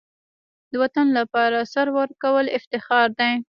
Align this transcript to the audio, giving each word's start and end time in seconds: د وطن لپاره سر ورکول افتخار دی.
د 0.71 0.73
وطن 0.83 1.07
لپاره 1.19 1.57
سر 1.73 1.87
ورکول 1.99 2.45
افتخار 2.57 3.07
دی. 3.19 3.33